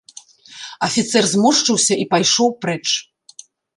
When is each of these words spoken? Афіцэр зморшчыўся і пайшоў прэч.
Афіцэр 0.87 1.23
зморшчыўся 1.33 1.93
і 2.05 2.07
пайшоў 2.15 2.49
прэч. 2.67 2.83